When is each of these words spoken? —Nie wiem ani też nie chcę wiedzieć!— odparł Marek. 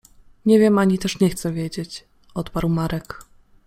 —Nie 0.45 0.59
wiem 0.59 0.77
ani 0.77 0.99
też 0.99 1.19
nie 1.19 1.29
chcę 1.29 1.53
wiedzieć!— 1.53 2.03
odparł 2.33 2.69
Marek. 2.69 3.25